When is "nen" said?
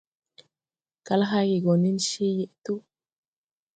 1.81-1.97